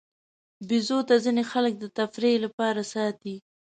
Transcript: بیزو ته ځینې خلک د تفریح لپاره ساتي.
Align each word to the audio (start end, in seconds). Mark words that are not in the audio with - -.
بیزو 0.67 0.99
ته 1.07 1.15
ځینې 1.23 1.43
خلک 1.51 1.73
د 1.79 1.85
تفریح 1.97 2.35
لپاره 2.45 2.81
ساتي. 2.93 3.35